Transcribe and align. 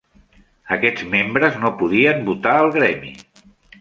Aquests 0.75 1.03
membres 1.11 1.59
no 1.65 1.73
podien 1.83 2.25
votar 2.31 2.55
al 2.63 2.73
gremi. 2.79 3.13